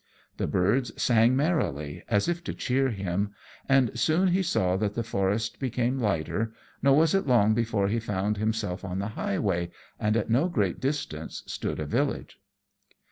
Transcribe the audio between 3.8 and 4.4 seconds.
soon